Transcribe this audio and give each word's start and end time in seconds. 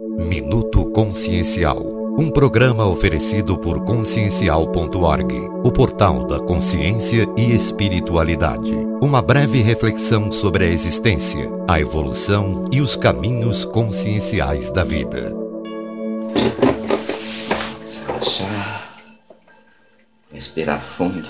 Minuto 0.00 0.90
Consciencial. 0.92 1.78
Um 2.18 2.30
programa 2.30 2.86
oferecido 2.86 3.58
por 3.58 3.84
consciencial.org, 3.84 5.34
o 5.62 5.70
portal 5.70 6.26
da 6.26 6.40
consciência 6.40 7.26
e 7.36 7.54
espiritualidade. 7.54 8.72
Uma 9.02 9.20
breve 9.20 9.60
reflexão 9.60 10.32
sobre 10.32 10.64
a 10.64 10.68
existência, 10.68 11.50
a 11.68 11.78
evolução 11.78 12.64
e 12.72 12.80
os 12.80 12.96
caminhos 12.96 13.66
conscienciais 13.66 14.70
da 14.70 14.84
vida. 14.84 15.36
Relaxar. 18.06 18.88
Respirar 20.32 20.80
fundo. 20.80 21.28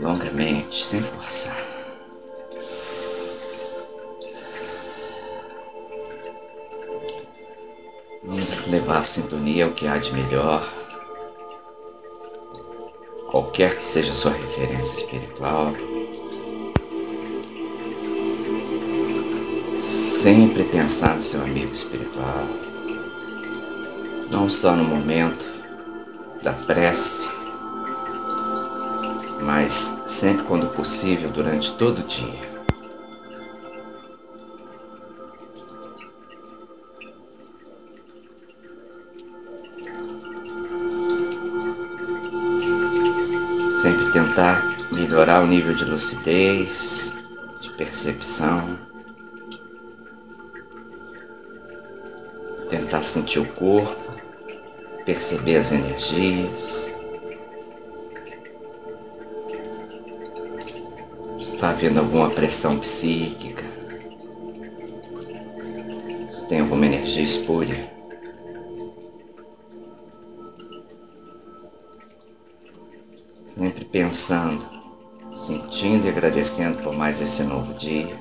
Longamente, 0.00 0.84
sem 0.84 1.00
forçar. 1.00 1.71
Vamos 8.42 8.66
levar 8.66 8.98
a 8.98 9.02
sintonia 9.04 9.66
ao 9.66 9.70
que 9.70 9.86
há 9.86 9.96
de 9.98 10.12
melhor. 10.12 10.68
Qualquer 13.30 13.78
que 13.78 13.86
seja 13.86 14.10
a 14.10 14.16
sua 14.16 14.32
referência 14.32 14.96
espiritual. 14.96 15.72
Sempre 19.78 20.64
pensar 20.64 21.14
no 21.14 21.22
seu 21.22 21.40
amigo 21.40 21.72
espiritual. 21.72 22.44
Não 24.28 24.50
só 24.50 24.74
no 24.74 24.86
momento 24.86 25.46
da 26.42 26.52
prece, 26.52 27.28
mas 29.40 30.00
sempre 30.08 30.44
quando 30.46 30.66
possível 30.74 31.30
durante 31.30 31.74
todo 31.74 32.00
o 32.00 32.06
dia. 32.08 32.51
Tentar 44.12 44.62
melhorar 44.92 45.42
o 45.42 45.46
nível 45.46 45.74
de 45.74 45.86
lucidez, 45.86 47.14
de 47.62 47.70
percepção. 47.70 48.78
Tentar 52.68 53.02
sentir 53.04 53.38
o 53.38 53.46
corpo, 53.46 54.12
perceber 55.06 55.56
as 55.56 55.72
energias. 55.72 56.90
Está 61.38 61.70
havendo 61.70 62.00
alguma 62.00 62.28
pressão 62.30 62.78
psíquica? 62.78 63.64
Se 66.30 66.46
tem 66.48 66.60
alguma 66.60 66.84
energia 66.84 67.22
espúria? 67.22 67.91
Sempre 73.72 73.86
pensando, 73.86 74.68
sentindo 75.34 76.04
e 76.04 76.10
agradecendo 76.10 76.82
por 76.82 76.94
mais 76.94 77.22
esse 77.22 77.42
novo 77.44 77.72
dia. 77.72 78.14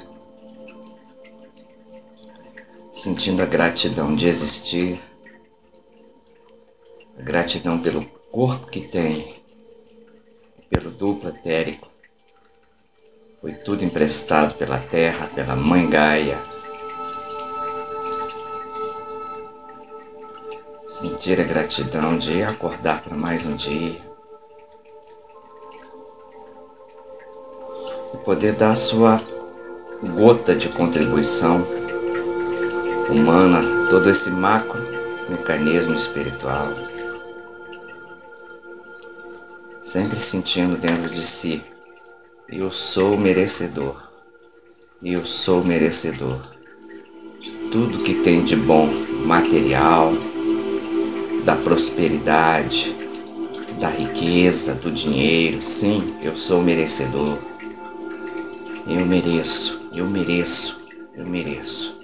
Sentindo 2.94 3.44
a 3.44 3.46
gratidão 3.46 4.16
de 4.16 4.30
existir, 4.30 4.98
a 7.20 7.22
gratidão 7.22 7.82
pelo 7.82 8.06
corpo 8.32 8.72
que 8.72 8.80
tem, 8.80 9.44
pelo 10.70 10.90
duplo 10.90 11.28
etérico. 11.28 11.90
Foi 13.42 13.52
tudo 13.52 13.84
emprestado 13.84 14.54
pela 14.54 14.80
terra, 14.80 15.28
pela 15.36 15.54
Mãe 15.54 15.90
Gaia. 15.90 16.40
Sentir 20.88 21.42
a 21.42 21.44
gratidão 21.44 22.18
de 22.18 22.42
acordar 22.42 23.04
para 23.04 23.18
mais 23.18 23.46
um 23.46 23.58
dia. 23.58 24.11
Poder 28.24 28.54
dar 28.54 28.76
sua 28.76 29.22
gota 30.16 30.56
de 30.56 30.70
contribuição 30.70 31.66
humana, 33.10 33.62
todo 33.90 34.10
esse 34.10 34.32
macro 34.32 34.82
mecanismo 35.30 35.96
espiritual. 35.96 36.68
Sempre 39.82 40.20
sentindo 40.20 40.78
dentro 40.78 41.10
de 41.10 41.22
si, 41.22 41.62
eu 42.48 42.70
sou 42.70 43.18
merecedor, 43.18 44.02
eu 45.04 45.26
sou 45.26 45.64
merecedor 45.64 46.42
de 47.40 47.52
tudo 47.72 48.04
que 48.04 48.16
tem 48.16 48.44
de 48.44 48.56
bom 48.56 48.88
material, 49.26 50.12
da 51.44 51.56
prosperidade, 51.56 52.96
da 53.80 53.90
riqueza, 53.90 54.76
do 54.76 54.92
dinheiro. 54.92 55.62
Sim, 55.62 56.16
eu 56.22 56.36
sou 56.38 56.62
merecedor. 56.62 57.38
Eu 58.88 59.06
mereço, 59.06 59.90
eu 59.94 60.08
mereço, 60.10 60.88
eu 61.14 61.26
mereço. 61.26 62.02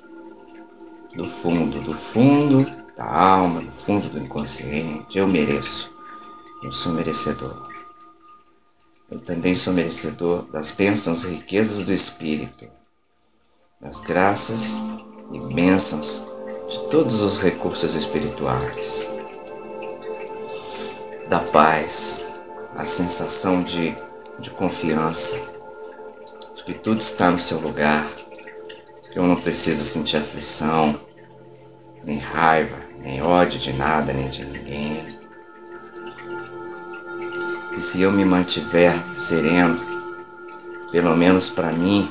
Do 1.16 1.28
fundo, 1.28 1.82
do 1.82 1.94
fundo 1.94 2.64
da 2.96 3.06
alma, 3.06 3.62
do 3.62 3.72
fundo 3.72 4.10
do 4.10 4.20
inconsciente, 4.20 5.18
eu 5.18 5.28
mereço. 5.28 5.92
Eu 6.64 6.72
sou 6.72 6.94
merecedor. 6.94 7.68
Eu 9.10 9.20
também 9.20 9.56
sou 9.56 9.74
merecedor 9.74 10.44
das 10.52 10.72
bênçãos 10.72 11.24
e 11.24 11.30
riquezas 11.30 11.84
do 11.84 11.92
Espírito, 11.92 12.68
das 13.82 14.00
graças 14.02 14.82
e 15.32 15.40
bênçãos 15.54 16.28
de 16.68 16.90
todos 16.90 17.22
os 17.22 17.40
recursos 17.40 17.96
espirituais, 17.96 19.10
da 21.28 21.40
paz, 21.40 22.24
a 22.76 22.86
sensação 22.86 23.64
de, 23.64 23.96
de 24.40 24.52
confiança 24.52 25.57
que 26.68 26.74
tudo 26.74 27.00
está 27.00 27.32
no 27.32 27.40
seu 27.40 27.62
lugar, 27.62 28.06
que 29.14 29.18
eu 29.18 29.24
não 29.24 29.38
preciso 29.38 29.86
sentir 29.86 30.18
aflição, 30.18 31.00
nem 32.04 32.18
raiva, 32.18 32.76
nem 33.02 33.22
ódio 33.22 33.58
de 33.58 33.72
nada, 33.72 34.12
nem 34.12 34.28
de 34.28 34.44
ninguém. 34.44 35.02
Que 37.74 37.80
se 37.80 38.02
eu 38.02 38.12
me 38.12 38.26
mantiver 38.26 38.94
sereno, 39.16 39.80
pelo 40.92 41.16
menos 41.16 41.50
para 41.50 41.72
mim 41.72 42.06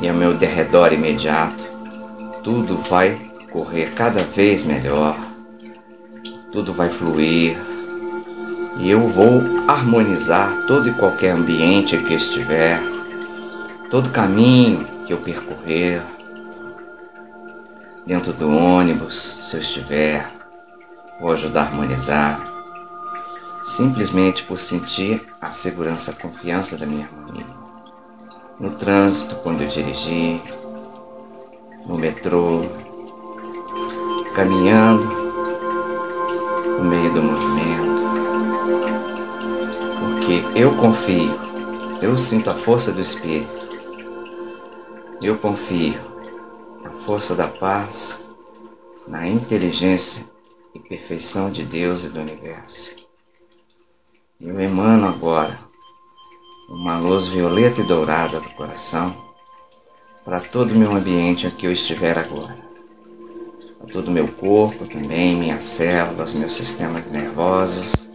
e 0.00 0.08
ao 0.08 0.14
meu 0.14 0.32
derredor 0.32 0.92
imediato, 0.92 1.64
tudo 2.44 2.78
vai 2.78 3.20
correr 3.50 3.92
cada 3.94 4.22
vez 4.22 4.64
melhor, 4.64 5.18
tudo 6.52 6.72
vai 6.72 6.88
fluir. 6.88 7.58
E 8.78 8.88
eu 8.88 9.00
vou 9.00 9.42
harmonizar 9.66 10.66
todo 10.68 10.88
e 10.88 10.94
qualquer 10.94 11.32
ambiente 11.32 11.98
que 11.98 12.14
estiver 12.14 12.94
todo 13.90 14.10
caminho 14.10 14.84
que 15.06 15.12
eu 15.12 15.18
percorrer, 15.18 16.02
dentro 18.04 18.32
do 18.32 18.50
ônibus, 18.50 19.14
se 19.48 19.56
eu 19.56 19.60
estiver, 19.60 20.28
vou 21.20 21.32
ajudar 21.32 21.62
a 21.62 21.64
harmonizar, 21.66 22.40
simplesmente 23.64 24.42
por 24.42 24.58
sentir 24.58 25.24
a 25.40 25.50
segurança, 25.50 26.10
a 26.10 26.14
confiança 26.14 26.76
da 26.76 26.86
minha 26.86 27.06
harmonia. 27.06 27.46
No 28.58 28.72
trânsito, 28.72 29.36
quando 29.36 29.62
eu 29.62 29.68
dirigir, 29.68 30.40
no 31.86 31.96
metrô, 31.96 32.62
caminhando 34.34 35.04
no 36.78 36.84
meio 36.84 37.12
do 37.12 37.22
movimento, 37.22 37.86
porque 40.00 40.58
eu 40.58 40.74
confio, 40.76 41.32
eu 42.02 42.16
sinto 42.16 42.50
a 42.50 42.54
força 42.54 42.92
do 42.92 43.00
Espírito 43.00 43.65
eu 45.22 45.38
confio 45.38 45.98
na 46.82 46.90
força 46.90 47.34
da 47.34 47.48
paz, 47.48 48.24
na 49.08 49.26
inteligência 49.26 50.26
e 50.74 50.78
perfeição 50.78 51.50
de 51.50 51.64
Deus 51.64 52.04
e 52.04 52.10
do 52.10 52.20
universo. 52.20 52.90
Eu 54.40 54.60
emano 54.60 55.06
agora 55.08 55.58
uma 56.68 56.98
luz 56.98 57.28
violeta 57.28 57.80
e 57.80 57.84
dourada 57.84 58.40
do 58.40 58.50
coração 58.50 59.34
para 60.24 60.40
todo 60.40 60.72
o 60.72 60.74
meu 60.76 60.92
ambiente 60.92 61.46
em 61.46 61.50
que 61.50 61.66
eu 61.66 61.72
estiver 61.72 62.18
agora. 62.18 62.56
Para 63.78 63.92
todo 63.92 64.08
o 64.08 64.10
meu 64.10 64.28
corpo 64.28 64.86
também, 64.86 65.36
minhas 65.36 65.62
células, 65.64 66.34
meus 66.34 66.52
sistemas 66.52 67.10
nervosos, 67.10 68.10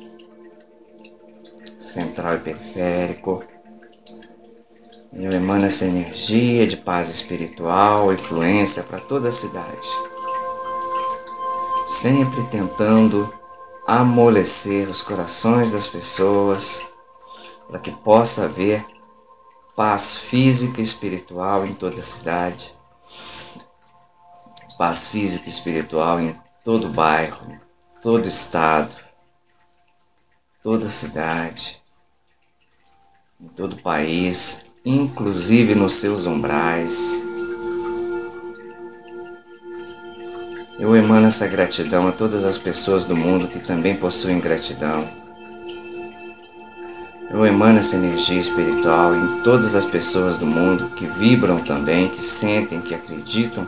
central 1.80 2.36
e 2.36 2.40
periférico 2.40 3.44
eu 5.14 5.32
emano 5.32 5.66
essa 5.66 5.86
energia 5.86 6.66
de 6.66 6.78
paz 6.78 7.10
espiritual, 7.10 8.14
influência 8.14 8.84
para 8.84 9.00
toda 9.00 9.28
a 9.28 9.32
cidade. 9.32 9.88
Sempre 11.88 12.44
tentando 12.46 13.34
amolecer 13.86 14.88
os 14.88 15.02
corações 15.02 15.74
das 15.74 15.88
pessoas 15.88 16.82
para 17.68 17.80
que 17.80 17.92
possa 17.92 18.46
haver 18.46 18.86
paz 19.76 20.16
física 20.16 20.80
e 20.80 20.84
espiritual 20.84 21.66
em 21.66 21.74
toda 21.74 22.00
a 22.00 22.04
cidade. 22.04 22.74
paz 24.78 25.10
física 25.10 25.46
e 25.46 25.50
espiritual 25.50 26.20
em 26.20 26.36
todo 26.64 26.90
bairro, 26.90 27.60
todo 28.02 28.28
estado, 28.28 28.96
toda 30.64 30.90
cidade, 30.90 31.81
em 33.42 33.48
todo 33.50 33.74
o 33.74 33.82
país, 33.82 34.64
inclusive 34.86 35.74
nos 35.76 35.94
seus 35.94 36.26
umbrais. 36.26 37.24
Eu 40.80 40.96
emano 40.96 41.28
essa 41.28 41.48
gratidão 41.48 42.08
a 42.08 42.12
todas 42.12 42.44
as 42.44 42.58
pessoas 42.58 43.06
do 43.06 43.16
mundo 43.16 43.48
que 43.48 43.60
também 43.60 43.96
possuem 43.96 44.40
gratidão. 44.40 45.08
Eu 47.30 47.46
emano 47.46 47.80
essa 47.80 47.96
energia 47.96 48.40
espiritual 48.40 49.16
em 49.16 49.42
todas 49.42 49.74
as 49.74 49.86
pessoas 49.86 50.36
do 50.36 50.46
mundo 50.46 50.90
que 50.96 51.06
vibram 51.06 51.64
também, 51.64 52.10
que 52.10 52.24
sentem, 52.24 52.82
que 52.82 52.94
acreditam 52.94 53.66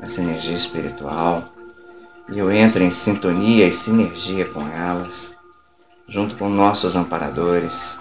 nessa 0.00 0.20
energia 0.20 0.56
espiritual. 0.56 1.44
E 2.28 2.38
eu 2.38 2.50
entro 2.50 2.82
em 2.82 2.90
sintonia 2.90 3.66
e 3.66 3.72
sinergia 3.72 4.46
com 4.46 4.66
elas 4.68 5.36
junto 6.12 6.36
com 6.36 6.48
nossos 6.48 6.94
amparadores. 6.94 7.98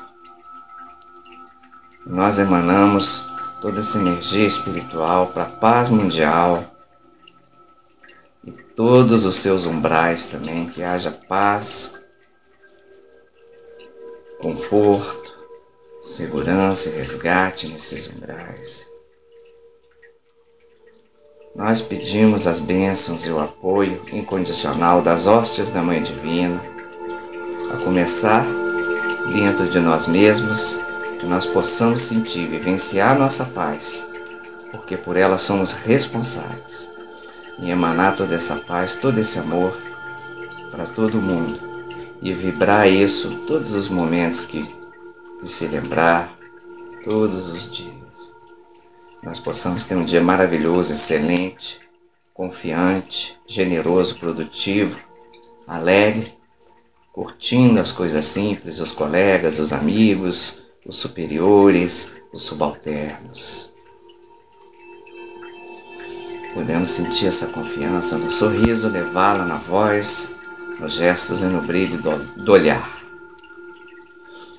Nós 2.06 2.40
emanamos 2.40 3.26
toda 3.62 3.80
essa 3.80 4.00
energia 4.00 4.48
espiritual 4.48 5.28
para 5.28 5.44
a 5.44 5.50
paz 5.50 5.90
mundial 5.90 6.64
e 8.44 8.52
todos 8.52 9.26
os 9.26 9.36
seus 9.36 9.66
umbrais 9.66 10.28
também, 10.28 10.68
que 10.68 10.82
haja 10.82 11.12
paz, 11.12 12.02
conforto, 14.40 15.32
segurança 16.02 16.90
e 16.90 16.94
resgate 16.94 17.68
nesses 17.68 18.10
umbrais. 18.10 18.90
Nós 21.56 21.82
pedimos 21.82 22.48
as 22.48 22.60
bênçãos 22.60 23.26
e 23.26 23.30
o 23.30 23.40
apoio 23.40 24.02
incondicional 24.12 25.02
das 25.02 25.28
hostes 25.28 25.70
da 25.70 25.82
Mãe 25.82 26.02
Divina 26.02 26.62
a 27.74 27.78
começar 27.84 28.46
dentro 29.34 29.68
de 29.70 29.80
nós 29.80 30.08
mesmos, 30.08 30.80
que 31.22 31.28
nós 31.28 31.46
possamos 31.46 32.02
sentir, 32.02 32.48
vivenciar 32.48 33.18
nossa 33.18 33.46
paz, 33.46 34.10
porque 34.72 34.98
por 34.98 35.16
ela 35.16 35.38
somos 35.38 35.74
responsáveis, 35.74 36.90
e 37.60 37.70
emanar 37.70 38.18
toda 38.18 38.34
essa 38.34 38.56
paz, 38.56 38.96
todo 38.96 39.20
esse 39.20 39.38
amor 39.38 39.78
para 40.72 40.88
todo 40.88 41.22
mundo, 41.22 41.60
e 42.24 42.34
vibrar 42.34 42.90
isso 42.90 43.46
todos 43.46 43.76
os 43.76 43.88
momentos 43.88 44.46
que, 44.46 44.64
que 45.40 45.48
se 45.48 45.68
lembrar, 45.68 46.36
todos 47.04 47.50
os 47.50 47.72
dias. 47.72 48.34
Nós 49.22 49.40
possamos 49.40 49.86
ter 49.86 49.96
um 49.96 50.04
dia 50.04 50.22
maravilhoso, 50.22 50.92
excelente, 50.92 51.80
confiante, 52.34 53.38
generoso, 53.48 54.18
produtivo, 54.18 55.00
alegre 55.68 56.34
curtindo 57.12 57.80
as 57.80 57.92
coisas 57.92 58.26
simples, 58.26 58.80
os 58.80 58.94
colegas, 58.94 59.60
os 59.60 59.74
amigos, 59.74 60.61
os 60.86 60.98
superiores, 60.98 62.14
os 62.34 62.44
subalternos. 62.44 63.72
Podemos 66.54 66.90
sentir 66.90 67.28
essa 67.28 67.48
confiança 67.48 68.18
no 68.18 68.32
sorriso, 68.32 68.90
levá-la 68.90 69.46
na 69.46 69.58
voz, 69.58 70.36
nos 70.80 70.96
gestos 70.96 71.42
e 71.42 71.46
no 71.46 71.62
brilho 71.62 72.02
do, 72.02 72.44
do 72.44 72.52
olhar. 72.52 73.00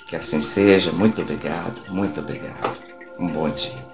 Que 0.08 0.16
assim 0.16 0.40
seja. 0.40 0.92
Muito 0.92 1.20
obrigado, 1.20 1.90
muito 1.90 2.20
obrigado. 2.20 2.76
Um 3.18 3.28
bom 3.28 3.50
dia. 3.50 3.91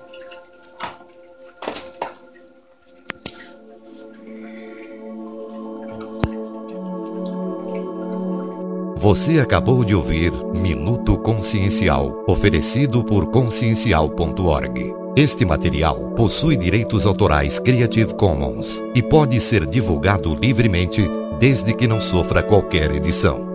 Você 9.08 9.40
acabou 9.40 9.84
de 9.84 9.94
ouvir 9.94 10.31
Minuto 10.52 11.16
Consciencial, 11.16 12.26
oferecido 12.28 13.02
por 13.02 13.31
consciencial.org. 13.31 14.94
Este 15.16 15.46
material 15.46 16.10
possui 16.10 16.58
direitos 16.58 17.06
autorais 17.06 17.58
Creative 17.58 18.12
Commons 18.12 18.84
e 18.94 19.02
pode 19.02 19.40
ser 19.40 19.64
divulgado 19.64 20.34
livremente 20.34 21.08
desde 21.40 21.72
que 21.72 21.87
não 21.87 22.02
sofra 22.02 22.43
qualquer 22.43 22.90
edição. 22.90 23.48